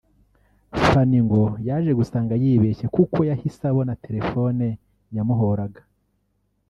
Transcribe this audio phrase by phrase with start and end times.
[0.87, 4.67] Fany ngo yaje gusanga yibeshye kuko yahise abona telefoni
[5.15, 5.81] yamuhoraga